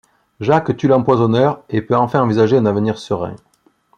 [0.39, 3.35] Jacques tue l'empoisonneur, et peut enfin envisager un avenir serein.